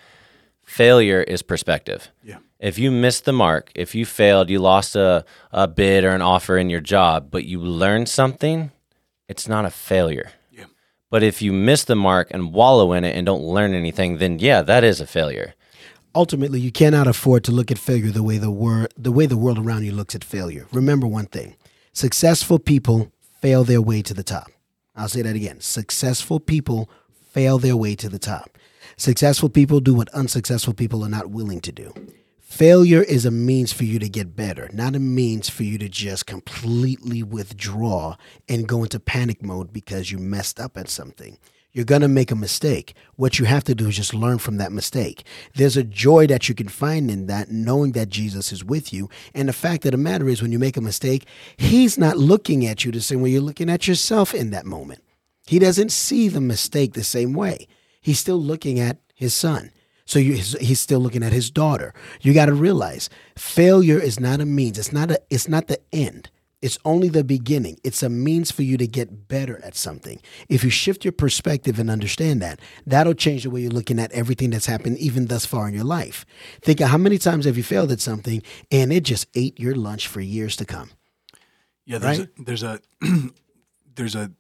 [0.65, 2.09] failure is perspective.
[2.25, 6.11] Yeah if you missed the mark, if you failed, you lost a, a bid or
[6.11, 8.71] an offer in your job, but you learned something,
[9.29, 10.31] it's not a failure.
[10.53, 10.67] Yeah.
[11.11, 14.39] But if you miss the mark and wallow in it and don't learn anything, then
[14.39, 15.55] yeah, that is a failure.
[16.15, 19.37] Ultimately, you cannot afford to look at failure the way the wor- the way the
[19.37, 20.67] world around you looks at failure.
[20.71, 21.57] Remember one thing.
[21.93, 24.53] Successful people fail their way to the top.
[24.95, 25.61] I'll say that again.
[25.61, 26.89] Successful people
[27.33, 28.57] fail their way to the top.
[28.97, 31.93] Successful people do what unsuccessful people are not willing to do.
[32.53, 35.89] Failure is a means for you to get better, not a means for you to
[35.89, 38.15] just completely withdraw
[38.47, 41.39] and go into panic mode because you messed up at something.
[41.73, 42.93] You're going to make a mistake.
[43.17, 45.25] What you have to do is just learn from that mistake.
[45.55, 49.09] There's a joy that you can find in that, knowing that Jesus is with you.
[49.35, 51.25] And the fact of the matter is, when you make a mistake,
[51.57, 55.03] He's not looking at you the same way you're looking at yourself in that moment.
[55.47, 57.67] He doesn't see the mistake the same way.
[58.03, 59.71] He's still looking at His Son.
[60.05, 61.95] So you, he's still looking at his daughter.
[62.21, 64.79] You got to realize failure is not a means.
[64.79, 65.21] It's not a.
[65.31, 66.31] It's not the end.
[66.63, 67.81] It's only the beginning.
[67.83, 70.23] It's a means for you to get better at something.
[70.49, 74.13] If you shift your perspective and understand that, that'll change the way you're looking at
[74.13, 76.25] everything that's happened even thus far in your life.
[76.61, 79.75] Think of how many times have you failed at something and it just ate your
[79.75, 80.91] lunch for years to come.
[81.85, 82.29] Yeah, there's right?
[82.39, 82.81] a, there's a
[83.97, 84.31] there's a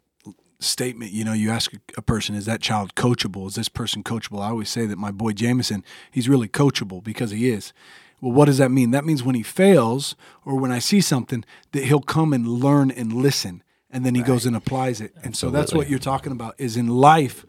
[0.62, 3.46] statement, you know, you ask a person, is that child coachable?
[3.46, 4.40] Is this person coachable?
[4.40, 7.72] I always say that my boy Jameson, he's really coachable because he is.
[8.20, 8.92] Well, what does that mean?
[8.92, 12.90] That means when he fails or when I see something, that he'll come and learn
[12.90, 14.29] and listen, and then he right.
[14.29, 15.12] goes and applies it.
[15.16, 15.27] Absolutely.
[15.27, 17.44] And so that's what you're talking about is in life,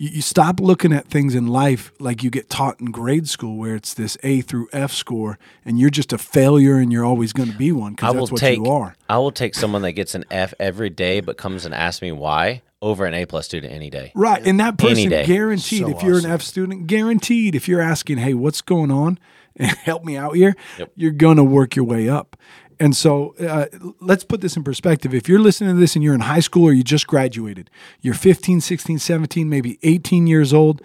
[0.00, 3.56] you, you stop looking at things in life like you get taught in grade school,
[3.58, 7.32] where it's this A through F score, and you're just a failure, and you're always
[7.34, 8.96] going to be one I because that's what take you are.
[9.08, 12.12] I will take someone that gets an F every day but comes and asks me
[12.12, 14.10] why over an A plus student any day.
[14.14, 14.42] Right.
[14.46, 15.26] And that person day.
[15.26, 16.30] guaranteed, So if you're awesome.
[16.30, 19.18] an F student, guaranteed, if you're asking, hey, what's going on?
[19.60, 20.92] Help me out here, Yep.
[20.96, 22.36] you're going to work your way up.
[22.80, 23.66] And so uh,
[24.00, 25.12] let's put this in perspective.
[25.12, 28.14] If you're listening to this and you're in high school or you just graduated, you're
[28.14, 30.80] 15, 16, 17, maybe 18 years old,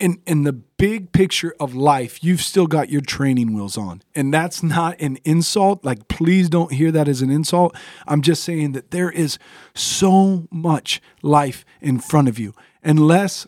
[0.00, 4.02] in in the big picture of life, you've still got your training wheels on.
[4.14, 5.84] And that's not an insult.
[5.84, 7.76] Like please don't hear that as an insult.
[8.06, 9.38] I'm just saying that there is
[9.74, 12.54] so much life in front of you.
[12.82, 13.46] Unless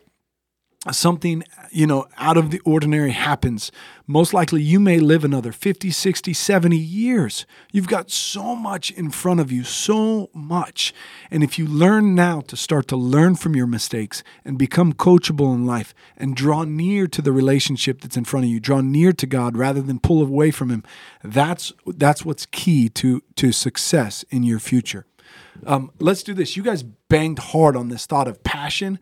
[0.90, 3.70] something you know out of the ordinary happens.
[4.06, 7.44] Most likely you may live another 50 60 70 years.
[7.70, 10.94] You've got so much in front of you so much.
[11.30, 15.54] And if you learn now to start to learn from your mistakes and become coachable
[15.54, 19.12] in life and draw near to the relationship that's in front of you draw near
[19.12, 20.82] to god rather than pull away from him
[21.22, 25.04] that's that's what's key to to success in your future.
[25.66, 26.56] Um, let's do this.
[26.56, 28.98] You guys banged hard on this thought of passion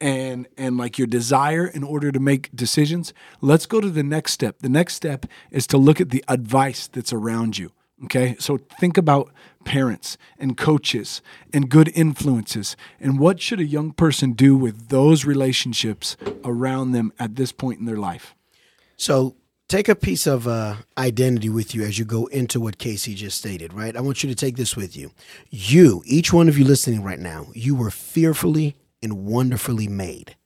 [0.00, 4.32] and and like your desire in order to make decisions let's go to the next
[4.32, 7.72] step the next step is to look at the advice that's around you
[8.04, 9.32] okay so think about
[9.64, 15.24] parents and coaches and good influences and what should a young person do with those
[15.24, 18.34] relationships around them at this point in their life
[18.96, 19.36] So
[19.68, 23.38] take a piece of uh, identity with you as you go into what Casey just
[23.38, 23.96] stated, right?
[23.96, 25.10] I want you to take this with you.
[25.50, 30.36] You, each one of you listening right now, you were fearfully and wonderfully made.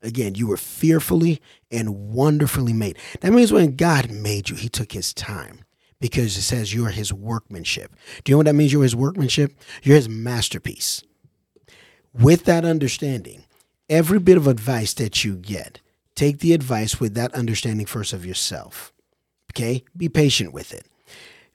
[0.00, 2.96] Again, you were fearfully and wonderfully made.
[3.20, 5.64] That means when God made you, He took His time
[6.00, 7.94] because it says you're His workmanship.
[8.22, 8.72] Do you know what that means?
[8.72, 9.52] You're His workmanship?
[9.82, 11.02] You're His masterpiece.
[12.14, 13.44] With that understanding,
[13.90, 15.80] every bit of advice that you get,
[16.14, 18.92] take the advice with that understanding first of yourself.
[19.52, 19.82] Okay?
[19.96, 20.86] Be patient with it.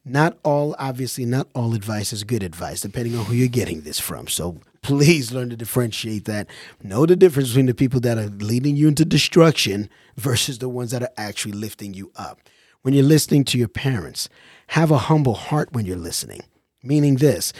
[0.05, 3.99] Not all, obviously, not all advice is good advice, depending on who you're getting this
[3.99, 4.27] from.
[4.27, 6.47] So please learn to differentiate that.
[6.81, 10.91] Know the difference between the people that are leading you into destruction versus the ones
[10.91, 12.41] that are actually lifting you up.
[12.81, 14.27] When you're listening to your parents,
[14.67, 16.41] have a humble heart when you're listening,
[16.83, 17.53] meaning this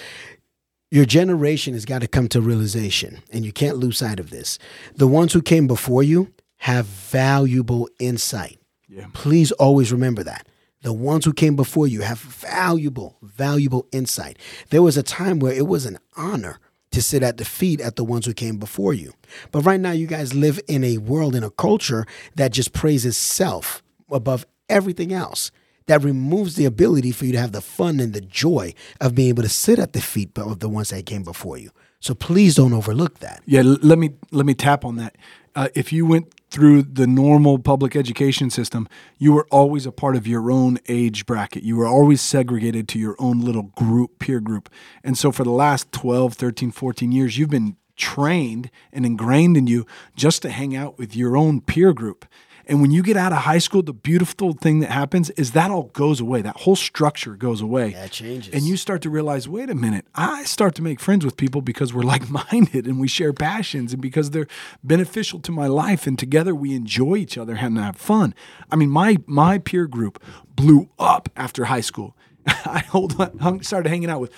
[0.91, 4.59] your generation has got to come to realization, and you can't lose sight of this.
[4.95, 8.59] The ones who came before you have valuable insight.
[8.87, 9.07] Yeah.
[9.11, 10.47] Please always remember that.
[10.83, 14.37] The ones who came before you have valuable, valuable insight.
[14.69, 16.59] There was a time where it was an honor
[16.91, 19.13] to sit at the feet at the ones who came before you.
[19.51, 23.17] But right now, you guys live in a world, in a culture that just praises
[23.17, 25.51] self above everything else.
[25.87, 29.29] That removes the ability for you to have the fun and the joy of being
[29.29, 31.71] able to sit at the feet of the ones that came before you.
[31.99, 33.41] So please don't overlook that.
[33.45, 35.17] Yeah, let me let me tap on that.
[35.55, 38.87] Uh, if you went through the normal public education system,
[39.17, 41.63] you were always a part of your own age bracket.
[41.63, 44.69] You were always segregated to your own little group, peer group.
[45.03, 49.65] And so for the last 12, 13, 14 years, you've been trained and ingrained in
[49.65, 52.23] you just to hang out with your own peer group.
[52.65, 55.69] And when you get out of high school, the beautiful thing that happens is that
[55.69, 56.41] all goes away.
[56.41, 57.93] That whole structure goes away.
[57.93, 58.53] That changes.
[58.53, 61.61] And you start to realize, wait a minute, I start to make friends with people
[61.61, 64.47] because we're like minded and we share passions and because they're
[64.83, 68.33] beneficial to my life and together we enjoy each other and have fun.
[68.71, 70.21] I mean, my my peer group
[70.55, 72.15] blew up after high school.
[72.65, 74.31] I hold on, hung, started hanging out with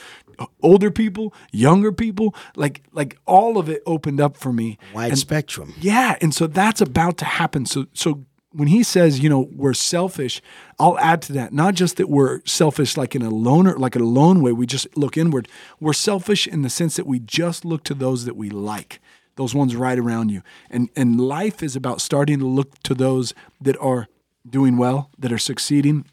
[0.62, 4.78] older people, younger people, like like all of it opened up for me.
[4.94, 5.74] Wide And- spectrum.
[5.80, 7.66] yeah, and so that's about to happen.
[7.66, 10.42] So so when he says, you know, we're selfish,
[10.80, 11.52] I'll add to that.
[11.52, 14.66] Not just that we're selfish like in a loner, like in a lone way, we
[14.66, 15.50] just look inward.
[15.82, 19.02] We're selfish in the sense that we just look to those that we like,
[19.36, 20.42] those ones right around you.
[20.70, 24.08] And and life is about starting to look to those that are
[24.50, 26.06] doing well, that are succeeding,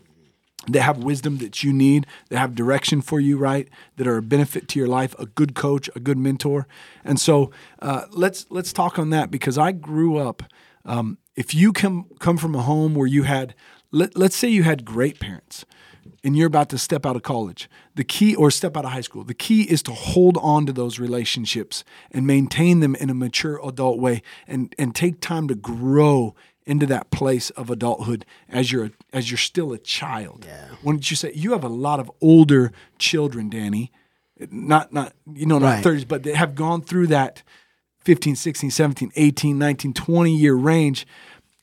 [0.69, 3.69] that have wisdom that you need, that have direction for you, right?
[3.97, 6.67] That are a benefit to your life, a good coach, a good mentor.
[7.05, 10.43] And so uh, let's let's talk on that because I grew up.
[10.85, 13.55] Um, if you come come from a home where you had,
[13.91, 15.65] let, let's say you had great parents,
[16.25, 19.01] and you're about to step out of college, the key or step out of high
[19.01, 23.15] school, the key is to hold on to those relationships and maintain them in a
[23.15, 26.35] mature adult way, and and take time to grow
[26.67, 30.45] into that place of adulthood as you're as you're still a child.
[30.47, 30.69] Yeah.
[30.83, 33.91] When did you say you have a lot of older children, Danny?
[34.51, 35.85] Not not you know not Right.
[35.85, 37.43] 30s, but they have gone through that
[38.05, 41.07] 15, 16, 17, 18, 19, 20 year range.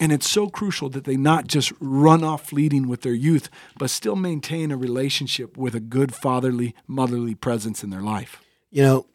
[0.01, 3.89] And it's so crucial that they not just run off leading with their youth, but
[3.89, 8.41] still maintain a relationship with a good fatherly, motherly presence in their life.
[8.71, 9.05] You know,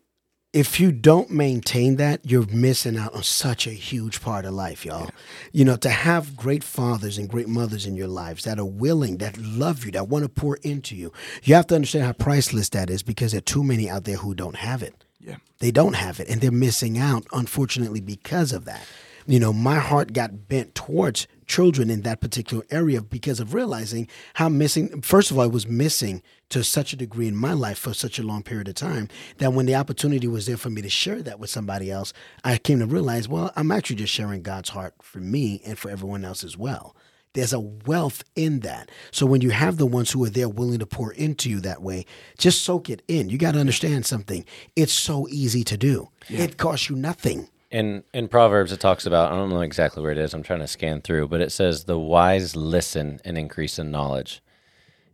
[0.55, 4.85] if you don't maintain that, you're missing out on such a huge part of life,
[4.85, 5.11] y'all.
[5.51, 9.19] You know, to have great fathers and great mothers in your lives that are willing,
[9.19, 11.13] that love you, that want to pour into you,
[11.43, 14.19] you have to understand how priceless that is because there are too many out there
[14.19, 14.95] who don't have it.
[15.19, 15.37] Yeah.
[15.59, 18.87] They don't have it, and they're missing out, unfortunately, because of that.
[19.27, 24.09] You know, my heart got bent towards children in that particular area because of realizing
[24.35, 27.79] how missing, first of all, I was missing to such a degree in my life
[27.79, 30.83] for such a long period of time that when the opportunity was there for me
[30.83, 32.13] to share that with somebody else,
[32.45, 35.91] I came to realize, well, I'm actually just sharing God's heart for me and for
[35.91, 36.95] everyone else as well.
[37.35, 38.91] There's a wealth in that.
[39.11, 41.83] So when you have the ones who are there willing to pour into you that
[41.83, 42.07] way,
[42.39, 43.29] just soak it in.
[43.29, 44.45] You got to understand something.
[44.77, 46.11] It's so easy to do.
[46.29, 47.49] It costs you nothing.
[47.75, 50.33] In in Proverbs, it talks about I don't know exactly where it is.
[50.33, 54.41] I'm trying to scan through, but it says the wise listen and increase in knowledge.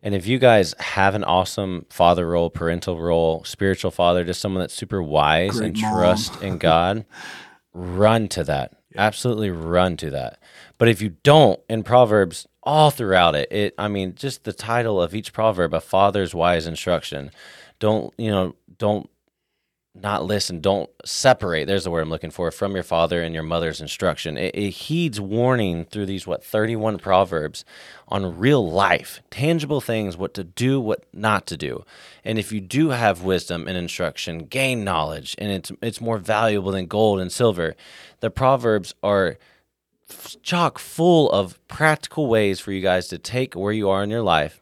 [0.03, 4.61] And if you guys have an awesome father role, parental role, spiritual father, just someone
[4.61, 5.95] that's super wise Great and mom.
[5.95, 7.07] trust in God,
[7.73, 8.75] run to that.
[8.95, 10.39] Absolutely run to that.
[10.77, 15.01] But if you don't, in Proverbs, all throughout it, it I mean, just the title
[15.01, 17.31] of each proverb, a father's wise instruction.
[17.79, 19.09] Don't, you know, don't
[19.95, 21.67] not listen, don't separate.
[21.67, 24.37] There's the word I'm looking for from your father and your mother's instruction.
[24.37, 27.65] It, it heeds warning through these what 31 proverbs
[28.07, 31.85] on real life, tangible things, what to do, what not to do.
[32.25, 36.71] And if you do have wisdom and instruction, gain knowledge, and it's it's more valuable
[36.71, 37.75] than gold and silver.
[38.21, 39.39] The proverbs are
[40.43, 44.23] chock full of practical ways for you guys to take where you are in your
[44.23, 44.60] life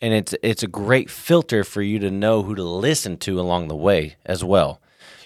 [0.00, 3.68] and it's it's a great filter for you to know who to listen to along
[3.68, 4.80] the way as well.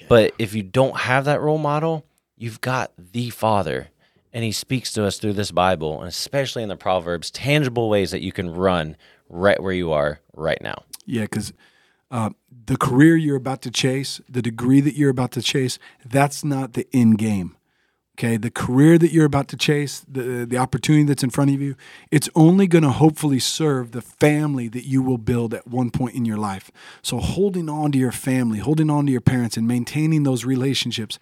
[0.09, 2.05] But if you don't have that role model,
[2.37, 3.89] you've got the Father,
[4.33, 8.11] and He speaks to us through this Bible, and especially in the Proverbs, tangible ways
[8.11, 8.97] that you can run
[9.29, 10.83] right where you are right now.
[11.07, 11.53] Yeah, because
[12.11, 12.31] uh,
[12.67, 16.75] the career you're about to chase, the degree that you're about to chase, that's not
[16.75, 17.57] the end game.
[18.17, 21.61] Okay, the career that you're about to chase, the the opportunity that's in front of
[21.61, 21.75] you,
[22.13, 26.15] it's only going to hopefully serve the family that you will build at one point
[26.15, 26.71] in your life.
[27.03, 31.19] So holding on to your family, holding on to your parents and maintaining those relationships,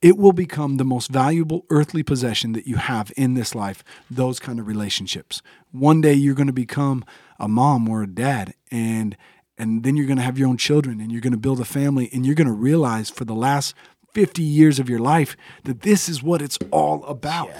[0.00, 4.38] it will become the most valuable earthly possession that you have in this life, those
[4.38, 5.42] kind of relationships.
[5.72, 7.04] One day you're going to become
[7.40, 9.16] a mom or a dad and
[9.58, 11.64] and then you're going to have your own children and you're going to build a
[11.64, 13.74] family and you're going to realize for the last
[14.16, 17.50] 50 years of your life that this is what it's all about.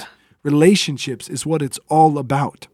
[0.43, 2.67] Relationships is what it's all about.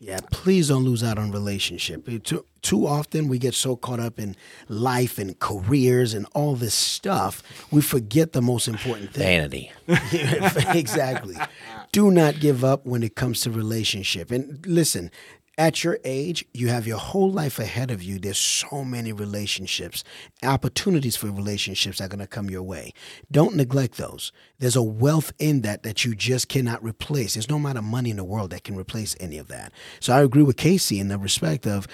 [0.00, 2.08] Yeah, please don't lose out on relationship.
[2.24, 4.34] Too, too often we get so caught up in
[4.68, 7.40] life and careers and all this stuff,
[7.70, 9.22] we forget the most important thing.
[9.22, 9.72] Vanity.
[10.76, 11.36] exactly.
[11.92, 14.32] Do not give up when it comes to relationship.
[14.32, 15.12] And listen,
[15.60, 18.18] at your age, you have your whole life ahead of you.
[18.18, 20.02] There's so many relationships,
[20.42, 22.94] opportunities for relationships that are going to come your way.
[23.30, 24.32] Don't neglect those.
[24.58, 27.34] There's a wealth in that that you just cannot replace.
[27.34, 29.70] There's no amount of money in the world that can replace any of that.
[30.00, 31.86] So I agree with Casey in the respect of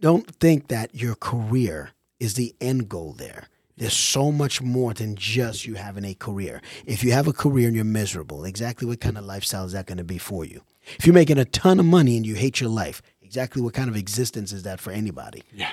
[0.00, 3.48] don't think that your career is the end goal there.
[3.78, 6.60] There's so much more than just you having a career.
[6.84, 9.86] If you have a career and you're miserable, exactly what kind of lifestyle is that
[9.86, 10.60] going to be for you?
[10.98, 13.88] If you're making a ton of money and you hate your life, exactly what kind
[13.88, 15.42] of existence is that for anybody?
[15.52, 15.72] Yeah.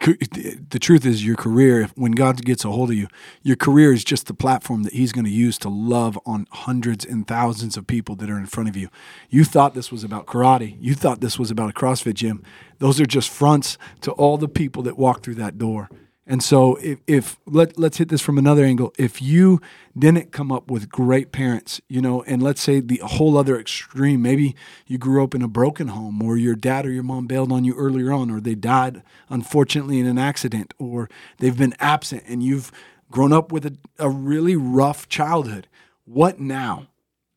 [0.00, 3.06] The truth is, your career, when God gets a hold of you,
[3.42, 7.04] your career is just the platform that He's going to use to love on hundreds
[7.04, 8.88] and thousands of people that are in front of you.
[9.28, 10.76] You thought this was about karate.
[10.80, 12.42] You thought this was about a CrossFit gym.
[12.78, 15.90] Those are just fronts to all the people that walk through that door.
[16.30, 18.94] And so, if, if let let's hit this from another angle.
[18.96, 19.60] If you
[19.98, 24.22] didn't come up with great parents, you know, and let's say the whole other extreme,
[24.22, 24.54] maybe
[24.86, 27.64] you grew up in a broken home, or your dad or your mom bailed on
[27.64, 32.44] you earlier on, or they died unfortunately in an accident, or they've been absent, and
[32.44, 32.70] you've
[33.10, 35.66] grown up with a, a really rough childhood.
[36.04, 36.86] What now?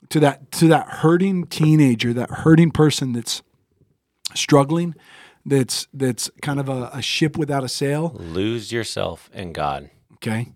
[0.10, 3.42] To that to that hurting teenager, that hurting person that's
[4.36, 4.94] struggling,
[5.46, 8.16] that's that's kind of a, a ship without a sail.
[8.18, 9.90] Lose yourself in God.
[10.16, 10.54] Okay.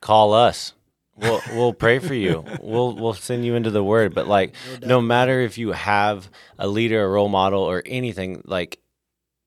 [0.00, 0.72] Call us.
[1.16, 2.44] We'll we'll pray for you.
[2.60, 4.14] We'll we'll send you into the word.
[4.14, 8.80] But like no matter if you have a leader, a role model, or anything, like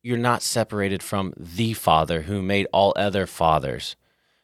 [0.02, 3.96] you're not separated from the Father who made all other fathers.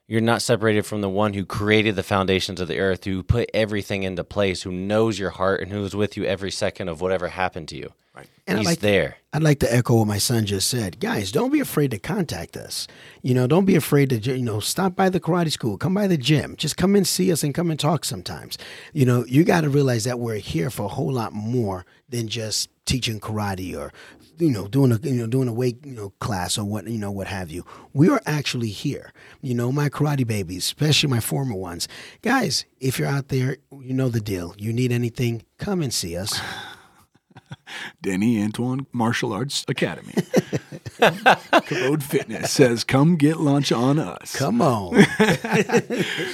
[0.08, 3.50] You're not separated from the one who created the foundations of the earth, who put
[3.54, 7.02] everything into place, who knows your heart and who is with you every second of
[7.02, 7.92] whatever happened to you.
[8.16, 8.28] Right.
[8.48, 9.18] And He's I like there.
[9.34, 11.00] I'd like to echo what my son just said.
[11.00, 12.88] Guys, don't be afraid to contact us.
[13.24, 16.08] You know, don't be afraid to, you know, stop by the karate school, come by
[16.08, 18.58] the gym, just come and see us and come and talk sometimes.
[18.94, 22.28] You know, you got to realize that we're here for a whole lot more than
[22.28, 23.92] just teaching karate or
[24.38, 26.98] you know doing a you know doing a weight you know class or what you
[26.98, 27.66] know what have you.
[27.94, 29.12] We are actually here.
[29.42, 31.88] You know my karate babies especially my former ones.
[32.22, 34.56] Guys if you're out there you know the deal.
[34.58, 36.40] You need anything come and see us
[38.02, 40.14] Denny Antoine Martial Arts Academy.
[41.66, 44.96] Code Fitness says, "Come get lunch on us." come on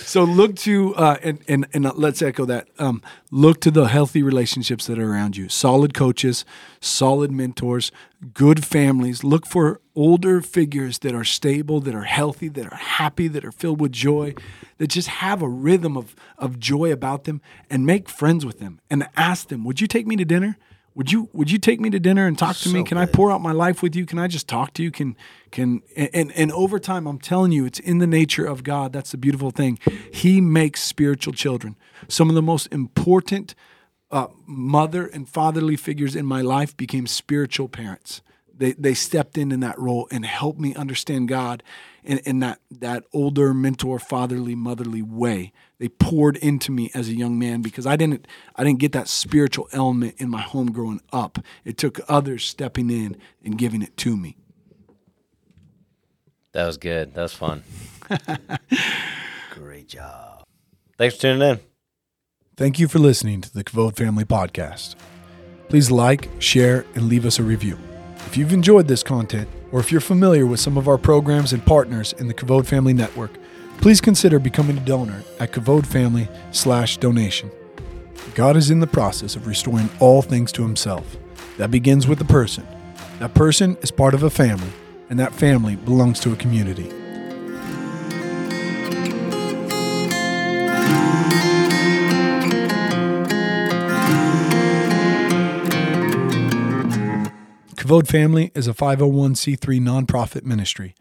[0.02, 2.68] So look to uh, and and and let's echo that.
[2.78, 5.50] Um, look to the healthy relationships that are around you.
[5.50, 6.46] Solid coaches,
[6.80, 7.92] solid mentors,
[8.34, 9.24] good families.
[9.24, 13.52] Look for older figures that are stable, that are healthy, that are happy, that are
[13.52, 14.34] filled with joy,
[14.78, 18.80] that just have a rhythm of of joy about them, and make friends with them.
[18.90, 20.58] And ask them, "Would you take me to dinner?"
[20.94, 22.82] Would you would you take me to dinner and talk to me?
[22.82, 24.06] So Can I pour out my life with you?
[24.06, 24.92] Can I just talk to you?
[24.92, 25.16] Can
[25.50, 28.92] can and and over time, I'm telling you, it's in the nature of God.
[28.92, 29.80] That's the beautiful thing.
[30.12, 31.78] He makes spiritual children.
[32.10, 33.56] Some of the most important
[34.12, 38.22] uh, mother and fatherly figures in my life became spiritual parents.
[38.56, 41.64] They they stepped in in that role and helped me understand God
[42.04, 45.52] in, in that that older mentor, fatherly, motherly way.
[45.80, 49.08] They poured into me as a young man because I didn't I didn't get that
[49.08, 51.40] spiritual element in my home growing up.
[51.66, 54.38] It took others stepping in and giving it to me.
[56.54, 57.14] That was good.
[57.14, 57.64] That was fun.
[59.52, 60.32] great job
[61.02, 61.60] Thanks for tuning in.
[62.58, 64.94] Thank you for listening to the Kavod Family Podcast.
[65.68, 67.76] Please like, share, and leave us a review.
[68.32, 71.66] If you've enjoyed this content, or if you're familiar with some of our programs and
[71.66, 73.32] partners in the Kavod Family Network,
[73.80, 77.52] please consider becoming a donor at Kavod Family slash donation.
[78.34, 81.18] God is in the process of restoring all things to himself.
[81.58, 82.66] That begins with the person.
[83.20, 84.72] That person is part of a family,
[85.10, 86.90] and that family belongs to a community.
[97.92, 100.96] Kavod Family is a 501c3 nonprofit ministry.